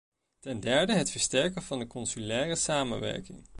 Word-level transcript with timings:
Ten 0.39 0.59
derde 0.59 0.93
het 0.93 1.11
versterken 1.11 1.61
van 1.61 1.79
de 1.79 1.87
consulaire 1.87 2.55
samenwerking. 2.55 3.47